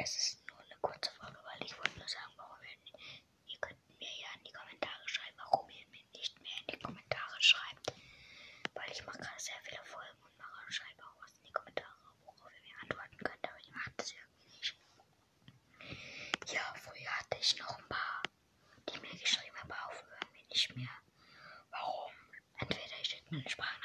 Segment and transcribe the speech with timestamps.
[0.00, 3.00] Es ist nur eine kurze Folge, weil ich wollte nur sagen, warum ihr,
[3.48, 6.78] ihr könnt mir ja in die Kommentare schreiben, warum ihr mir nicht mehr in die
[6.78, 7.92] Kommentare schreibt.
[8.74, 11.52] Weil ich mache gerade sehr viele Folgen und mache und schreibe auch was in die
[11.52, 14.78] Kommentare, worauf ihr mir antworten könnt, aber ich mache das irgendwie nicht.
[16.46, 18.22] Ja, früher hatte ich noch ein paar,
[18.88, 20.94] die mir geschrieben haben, aber auch irgendwie nicht mehr.
[21.70, 22.12] Warum?
[22.60, 23.80] Entweder ich schicke eine Sprache